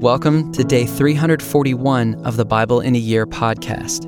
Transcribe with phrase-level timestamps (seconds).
[0.00, 4.06] Welcome to day 341 of the Bible in a Year podcast.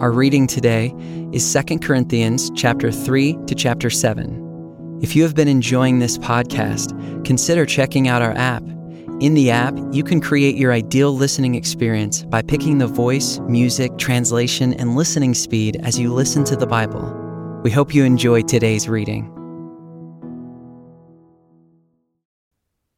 [0.00, 0.94] Our reading today
[1.30, 4.98] is 2 Corinthians chapter 3 to chapter 7.
[5.02, 8.62] If you have been enjoying this podcast, consider checking out our app.
[9.20, 13.98] In the app, you can create your ideal listening experience by picking the voice, music,
[13.98, 17.60] translation, and listening speed as you listen to the Bible.
[17.62, 19.30] We hope you enjoy today's reading.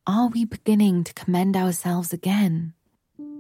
[0.05, 2.75] Are we beginning to commend ourselves again?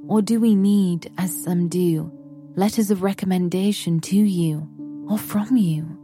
[0.06, 2.12] Or do we need, as some do,
[2.54, 4.68] letters of recommendation to you
[5.10, 5.98] or from you?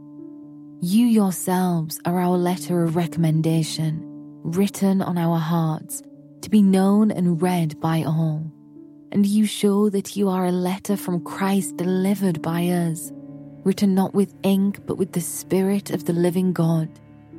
[0.81, 4.01] You yourselves are our letter of recommendation,
[4.43, 6.03] written on our hearts,
[6.41, 8.51] to be known and read by all.
[9.13, 13.13] And you show that you are a letter from Christ delivered by us,
[13.63, 16.89] written not with ink but with the Spirit of the living God,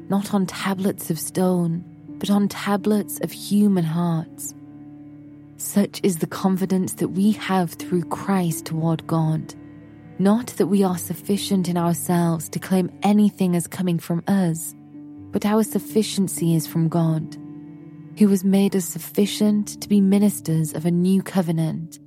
[0.09, 1.84] not on tablets of stone
[2.20, 4.55] but on tablets of human hearts.
[5.56, 9.54] Such is the confidence that we have through Christ toward God.
[10.18, 14.74] Not that we are sufficient in ourselves to claim anything as coming from us,
[15.32, 17.37] but our sufficiency is from God,
[18.18, 21.98] who has made us sufficient to be ministers of a new covenant,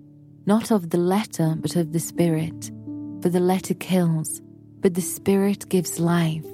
[0.45, 2.72] not of the letter, but of the Spirit.
[3.22, 4.41] For the letter kills,
[4.80, 6.45] but the Spirit gives life.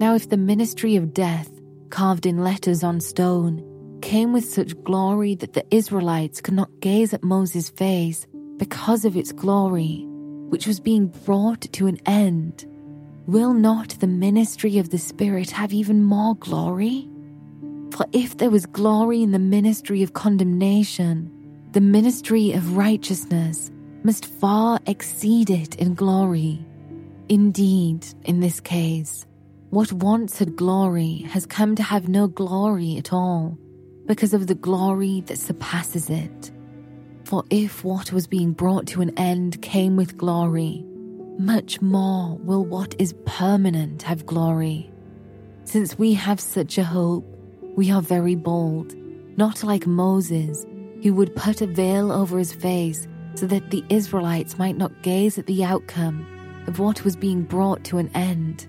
[0.00, 1.50] Now, if the ministry of death,
[1.94, 3.62] carved in letters on stone,
[4.02, 9.16] came with such glory that the Israelites could not gaze at Moses' face because of
[9.16, 10.04] its glory,
[10.48, 12.66] which was being brought to an end.
[13.28, 17.08] Will not the ministry of the Spirit have even more glory?
[17.92, 21.30] For if there was glory in the ministry of condemnation,
[21.70, 23.70] the ministry of righteousness
[24.02, 26.58] must far exceed it in glory.
[27.28, 29.26] Indeed, in this case,
[29.74, 33.58] what once had glory has come to have no glory at all
[34.06, 36.52] because of the glory that surpasses it.
[37.24, 40.84] For if what was being brought to an end came with glory,
[41.40, 44.92] much more will what is permanent have glory.
[45.64, 47.26] Since we have such a hope,
[47.74, 48.94] we are very bold,
[49.36, 50.64] not like Moses,
[51.02, 55.36] who would put a veil over his face so that the Israelites might not gaze
[55.36, 56.24] at the outcome
[56.68, 58.68] of what was being brought to an end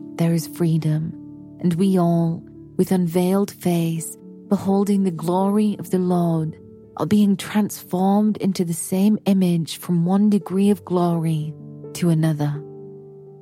[0.21, 1.11] there is freedom,
[1.61, 2.43] and we all,
[2.77, 4.15] with unveiled face,
[4.49, 6.55] beholding the glory of the Lord,
[6.97, 11.55] are being transformed into the same image from one degree of glory
[11.93, 12.63] to another.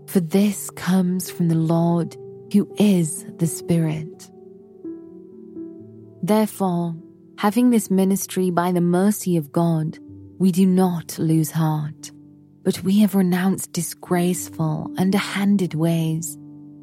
[0.07, 2.15] For this comes from the Lord
[2.53, 4.31] who is the Spirit.
[6.23, 6.95] Therefore,
[7.39, 9.99] having this ministry by the mercy of God,
[10.37, 12.11] we do not lose heart,
[12.63, 16.37] but we have renounced disgraceful, underhanded ways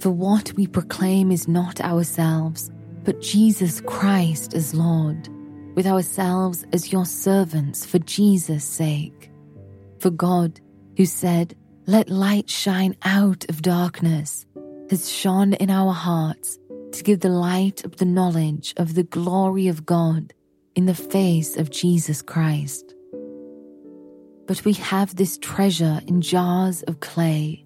[0.00, 2.70] For what we proclaim is not ourselves,
[3.04, 5.28] but Jesus Christ as Lord,
[5.74, 9.30] with ourselves as your servants for Jesus' sake.
[9.98, 10.60] For God,
[10.96, 14.44] who said, Let light shine out of darkness,
[14.90, 16.58] has shone in our hearts
[16.92, 20.32] to give the light of the knowledge of the glory of God
[20.74, 22.94] in the face of Jesus Christ.
[24.46, 27.65] But we have this treasure in jars of clay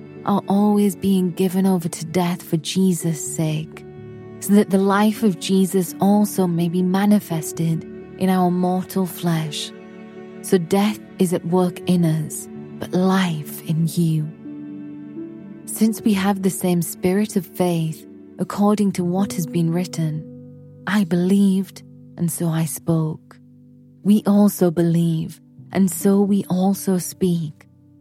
[0.25, 3.85] are always being given over to death for Jesus' sake,
[4.39, 7.83] so that the life of Jesus also may be manifested
[8.17, 9.71] in our mortal flesh.
[10.41, 12.47] So death is at work in us,
[12.79, 14.27] but life in you.
[15.65, 18.07] Since we have the same spirit of faith,
[18.39, 20.27] according to what has been written,
[20.87, 21.83] I believed,
[22.17, 23.39] and so I spoke.
[24.03, 25.39] We also believe,
[25.71, 27.67] and so we also speak,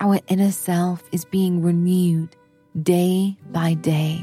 [0.00, 2.34] our inner self is being renewed
[2.82, 4.20] day by day.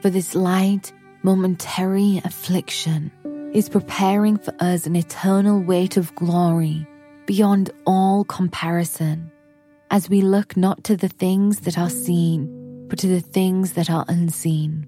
[0.00, 0.92] For this light,
[1.22, 3.10] momentary affliction
[3.54, 6.86] is preparing for us an eternal weight of glory
[7.26, 9.30] beyond all comparison
[9.90, 13.90] as we look not to the things that are seen, but to the things that
[13.90, 14.86] are unseen.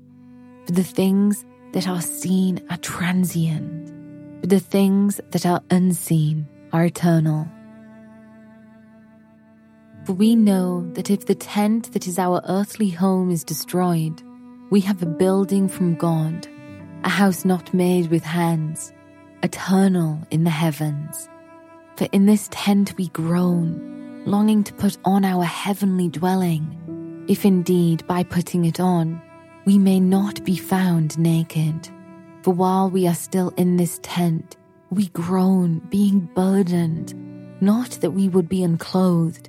[0.67, 6.85] For the things that are seen are transient, but the things that are unseen are
[6.85, 7.49] eternal.
[10.05, 14.23] For we know that if the tent that is our earthly home is destroyed,
[14.69, 16.47] we have a building from God,
[17.05, 18.93] a house not made with hands,
[19.43, 21.29] eternal in the heavens.
[21.97, 28.07] For in this tent we groan, longing to put on our heavenly dwelling, if indeed
[28.07, 29.23] by putting it on,
[29.65, 31.89] we may not be found naked.
[32.43, 34.59] For while we are still in this tent,
[34.91, 37.15] we groan, being burdened,
[37.63, 39.49] not that we would be unclothed,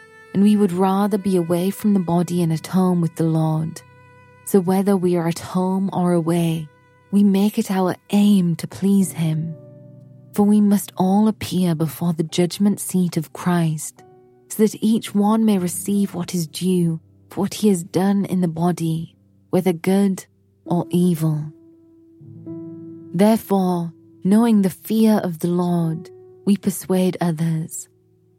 [0.33, 3.81] and we would rather be away from the body and at home with the Lord.
[4.45, 6.67] So whether we are at home or away,
[7.11, 9.55] we make it our aim to please Him.
[10.33, 14.03] For we must all appear before the judgment seat of Christ,
[14.47, 17.01] so that each one may receive what is due
[17.31, 19.15] for what he has done in the body,
[19.49, 20.25] whether good
[20.65, 21.51] or evil.
[23.13, 23.93] Therefore,
[24.23, 26.09] knowing the fear of the Lord,
[26.45, 27.87] we persuade others.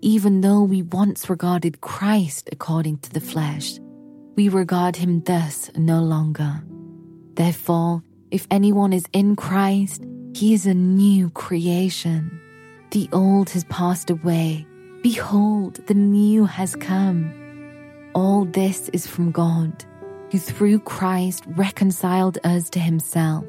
[0.00, 3.78] even though we once regarded Christ according to the flesh.
[4.36, 6.62] We regard him thus no longer.
[7.34, 10.04] Therefore, if anyone is in Christ,
[10.34, 12.40] he is a new creation.
[12.90, 14.66] The old has passed away.
[15.02, 17.32] Behold, the new has come.
[18.14, 19.84] All this is from God,
[20.30, 23.44] who through Christ reconciled us to himself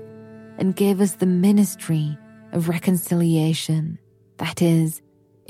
[0.58, 2.18] and gave us the ministry
[2.52, 3.98] of reconciliation.
[4.38, 5.02] That is,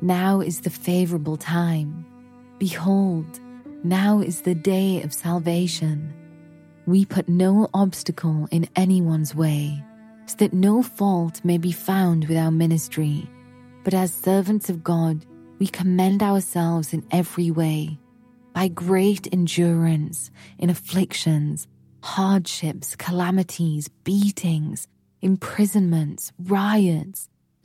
[0.00, 2.04] now is the favorable time.
[2.58, 3.40] Behold,
[3.84, 6.12] now is the day of salvation.
[6.86, 9.82] We put no obstacle in anyone's way,
[10.26, 13.28] so that no fault may be found with our ministry.
[13.84, 15.24] But as servants of God,
[15.58, 17.98] we commend ourselves in every way,
[18.52, 21.66] by great endurance in afflictions,
[22.02, 24.88] hardships, calamities, beatings,
[25.22, 27.28] imprisonments, riots,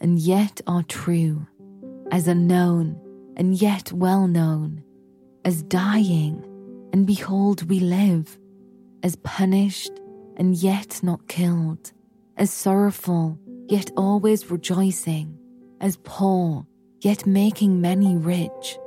[0.00, 1.46] and yet are true,
[2.10, 2.98] as unknown
[3.36, 4.82] and yet well known,
[5.44, 6.44] as dying
[6.92, 8.38] and behold we live,
[9.02, 9.92] as punished
[10.36, 11.92] and yet not killed,
[12.36, 13.38] as sorrowful
[13.68, 15.38] yet always rejoicing,
[15.80, 16.66] as poor
[17.00, 18.78] yet making many rich,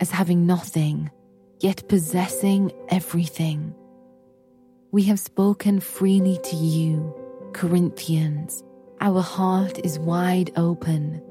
[0.00, 1.10] as having nothing
[1.60, 3.74] yet possessing everything.
[4.92, 7.14] We have spoken freely to you,
[7.54, 8.62] Corinthians
[9.00, 11.22] our heart is wide open.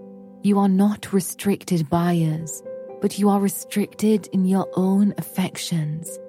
[0.44, 2.62] You are not restricted by us,
[3.02, 6.20] but you are restricted in your own affections.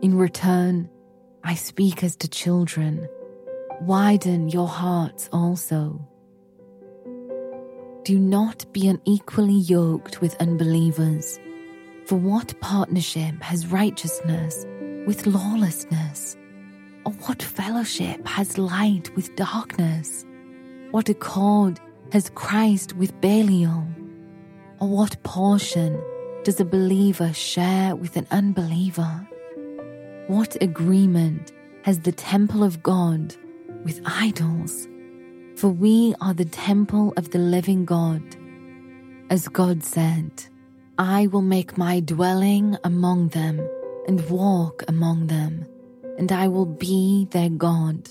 [0.00, 0.88] In return,
[1.44, 3.08] I speak as to children.
[3.82, 6.08] Widen your hearts also.
[8.04, 11.38] Do not be unequally yoked with unbelievers.
[12.06, 14.66] For what partnership has righteousness
[15.06, 16.36] with lawlessness?
[17.04, 20.24] Or what fellowship has light with darkness?
[20.92, 21.80] What accord
[22.12, 23.86] has Christ with Belial?
[24.78, 25.98] Or what portion
[26.44, 29.26] does a believer share with an unbeliever?
[30.26, 31.50] What agreement
[31.84, 33.34] has the temple of God
[33.84, 34.86] with idols?
[35.56, 38.22] For we are the temple of the living God.
[39.30, 40.44] As God said,
[40.98, 43.66] I will make my dwelling among them
[44.06, 45.64] and walk among them,
[46.18, 48.10] and I will be their God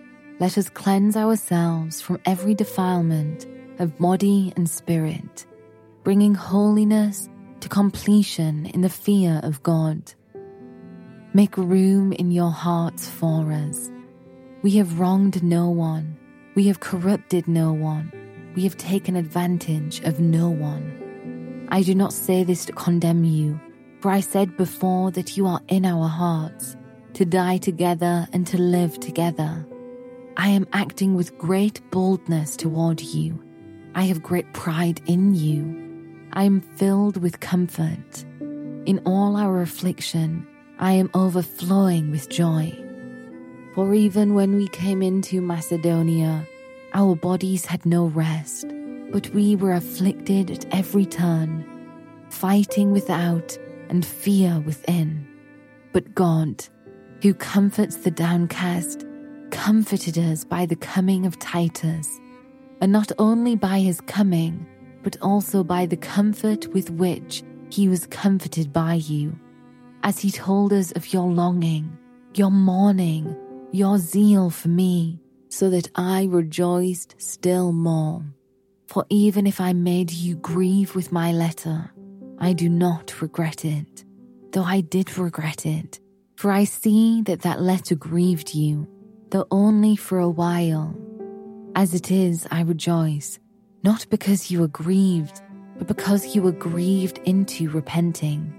[0.41, 3.45] let us cleanse ourselves from every defilement
[3.77, 5.45] of body and spirit,
[6.03, 7.29] bringing holiness
[7.59, 10.15] to completion in the fear of God.
[11.35, 13.91] Make room in your hearts for us.
[14.63, 16.17] We have wronged no one,
[16.55, 18.11] we have corrupted no one,
[18.55, 21.67] we have taken advantage of no one.
[21.69, 23.61] I do not say this to condemn you,
[23.99, 26.75] for I said before that you are in our hearts,
[27.13, 29.67] to die together and to live together.
[30.37, 33.43] I am acting with great boldness toward you.
[33.95, 35.77] I have great pride in you.
[36.33, 38.25] I am filled with comfort.
[38.85, 40.47] In all our affliction,
[40.79, 42.73] I am overflowing with joy.
[43.75, 46.47] For even when we came into Macedonia,
[46.93, 48.65] our bodies had no rest,
[49.11, 51.65] but we were afflicted at every turn,
[52.29, 53.57] fighting without
[53.89, 55.27] and fear within.
[55.91, 56.63] But God,
[57.21, 59.05] who comforts the downcast,
[59.61, 62.19] comforted us by the coming of Titus,
[62.81, 64.65] and not only by his coming,
[65.03, 69.37] but also by the comfort with which he was comforted by you,
[70.01, 71.95] as he told us of your longing,
[72.33, 73.37] your mourning,
[73.71, 78.25] your zeal for me, so that I rejoiced still more.
[78.87, 81.91] For even if I made you grieve with my letter,
[82.39, 84.05] I do not regret it,
[84.53, 85.99] though I did regret it,
[86.35, 88.87] for I see that that letter grieved you
[89.31, 90.95] though only for a while.
[91.75, 93.39] As it is, I rejoice,
[93.83, 95.41] not because you are grieved,
[95.77, 98.53] but because you were grieved into repenting.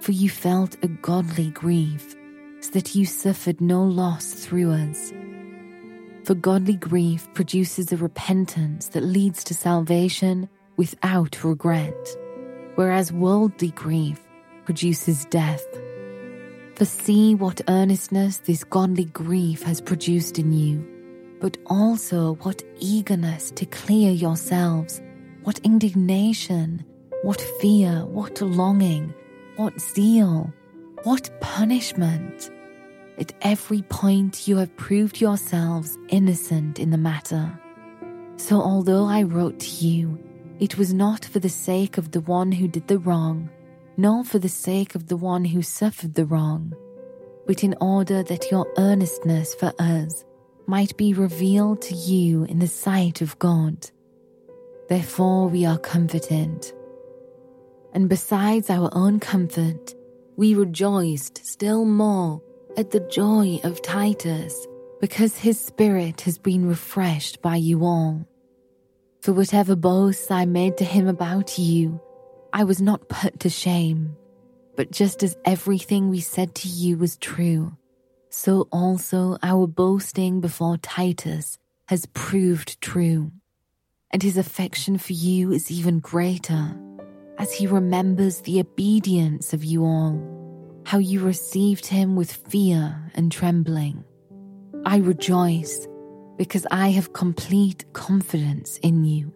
[0.00, 2.14] For you felt a godly grief,
[2.60, 5.12] so that you suffered no loss through us.
[6.24, 12.16] For godly grief produces a repentance that leads to salvation without regret,
[12.74, 14.20] whereas worldly grief
[14.64, 15.64] produces death.
[16.78, 20.86] For see what earnestness this godly grief has produced in you.
[21.40, 25.00] but also what eagerness to clear yourselves,
[25.44, 26.84] what indignation,
[27.22, 29.14] what fear, what longing,
[29.56, 30.52] what zeal,
[31.04, 32.50] what punishment.
[33.18, 37.58] At every point, you have proved yourselves innocent in the matter.
[38.36, 40.18] So, although I wrote to you,
[40.60, 43.48] it was not for the sake of the one who did the wrong,
[43.98, 46.72] nor for the sake of the one who suffered the wrong,
[47.46, 50.24] but in order that your earnestness for us
[50.66, 53.90] might be revealed to you in the sight of God.
[54.88, 56.72] Therefore, we are comforted.
[57.92, 59.94] And besides our own comfort,
[60.36, 62.40] we rejoiced still more
[62.76, 64.66] at the joy of Titus,
[65.00, 68.26] because his spirit has been refreshed by you all.
[69.22, 72.00] For whatever boasts I made to him about you,
[72.52, 74.16] I was not put to shame.
[74.76, 77.76] But just as everything we said to you was true,
[78.30, 83.32] so also our boasting before Titus has proved true.
[84.12, 86.78] And his affection for you is even greater,
[87.38, 90.22] as he remembers the obedience of you all,
[90.86, 94.04] how you received him with fear and trembling.
[94.86, 95.88] I rejoice
[96.36, 99.34] because I have complete confidence in you.